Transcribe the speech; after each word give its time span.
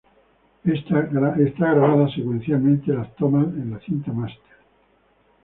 Esta 0.63 1.01
grababa 1.73 2.09
secuencialmente 2.11 2.91
las 2.91 3.15
tomas 3.17 3.45
en 3.49 3.69
la 3.69 3.79
cinta 3.81 4.11
master. 4.11 4.57